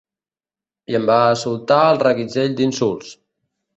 I 0.93 0.95
em 0.99 1.05
va 1.11 1.17
soltar 1.41 1.79
el 1.93 2.01
reguitzell 2.05 2.59
d’insults. 2.63 3.13